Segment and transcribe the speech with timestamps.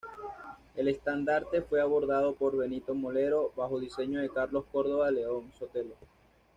[0.75, 5.93] El estandarte fue bordado por Benito Molero, bajo diseño de Carlos Córdoba de León-Sotelo.